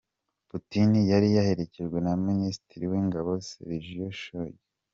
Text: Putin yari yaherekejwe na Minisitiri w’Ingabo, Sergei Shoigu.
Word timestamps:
Putin 0.49 0.91
yari 1.11 1.27
yaherekejwe 1.35 1.97
na 2.05 2.13
Minisitiri 2.27 2.85
w’Ingabo, 2.91 3.31
Sergei 3.47 4.11
Shoigu. 4.21 4.63